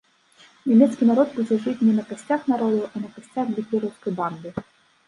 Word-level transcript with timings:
Нямецкі 0.69 1.09
народ 1.09 1.29
будзе 1.35 1.59
жыць 1.65 1.75
не 1.87 1.93
на 1.99 2.03
касцях 2.09 2.51
народаў, 2.53 2.83
а 2.89 3.07
на 3.07 3.13
касцях 3.15 3.57
гітлераўскай 3.61 4.11
банды. 4.23 4.49